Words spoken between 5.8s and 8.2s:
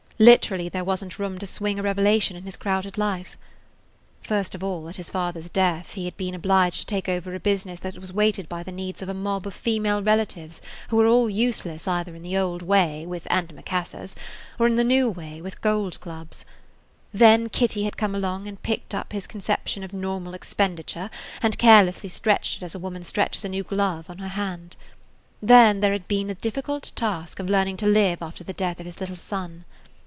he had been obliged to take over a business that was